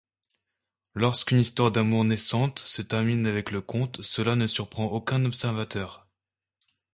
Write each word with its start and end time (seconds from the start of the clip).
Lorsqu'une 0.95 1.39
histoire 1.41 1.69
d'amour 1.69 2.03
naissante 2.03 2.57
se 2.57 2.81
termine 2.81 3.27
avec 3.27 3.51
le 3.51 3.61
conte, 3.61 4.01
cela 4.01 4.35
ne 4.35 4.47
surprend 4.47 4.85
aucun 4.87 5.23
observateur. 5.25 6.07